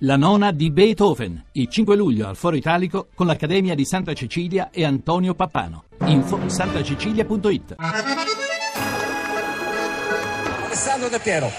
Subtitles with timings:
[0.00, 4.68] La nona di Beethoven, il 5 luglio al Foro Italico con l'Accademia di Santa Cecilia
[4.70, 5.84] e Antonio Pappano.
[6.04, 7.76] Info santacecilia.it
[10.66, 11.50] Alessandro De Piero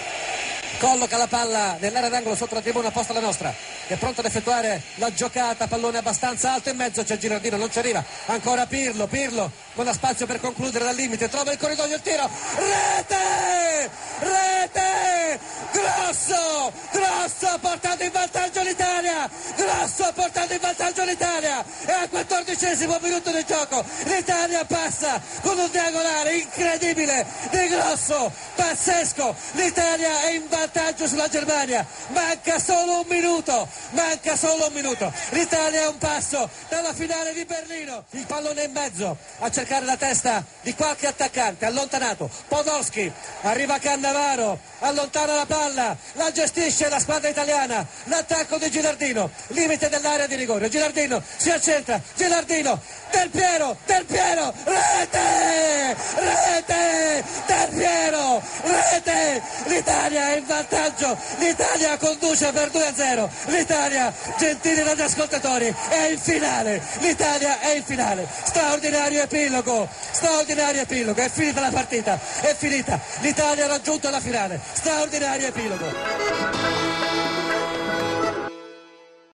[0.78, 3.52] colloca la palla nell'area d'angolo sotto la tribuna opposta alla nostra.
[3.88, 7.80] È pronto ad effettuare la giocata pallone abbastanza alto in mezzo c'è Girardino non ci
[7.80, 8.06] arriva.
[8.28, 12.30] Ancora Pirlo Pirlo con spazio per concludere dal limite trova il corridoio il tiro.
[12.56, 13.90] Rete!
[14.20, 15.40] Rete!
[15.72, 16.57] Grosso
[16.92, 22.98] grosso ha portato in vantaggio l'Italia grosso ha portato in vantaggio l'Italia e al quattordicesimo
[23.02, 30.48] minuto di gioco l'Italia passa con un diagonale incredibile di grosso pazzesco l'Italia è in
[30.48, 31.86] vantaggio sulla Germania.
[32.10, 35.12] Manca solo un minuto, manca solo un minuto.
[35.30, 38.06] L'Italia è un passo dalla finale di Berlino.
[38.12, 42.30] Il pallone in mezzo a cercare la testa di qualche attaccante, allontanato.
[42.48, 43.12] Podolski,
[43.42, 47.86] arriva Cannavaro, allontana la palla, la gestisce la squadra italiana.
[48.06, 50.70] L'attacco di Gilardino, limite dell'area di rigore.
[50.70, 52.80] Gilardino si accentra, Gilardino,
[53.12, 59.42] Del Piero, Del Piero, rete, rete, Del Piero, rete.
[59.66, 67.60] L'Italia è in vantaggio, l'Italia conduce per 2-0, l'Italia, gentili radioascoltatori, è in finale, l'Italia
[67.60, 73.68] è in finale, straordinario epilogo, straordinario epilogo, è finita la partita, è finita, l'Italia ha
[73.68, 76.87] raggiunto la finale, straordinario epilogo.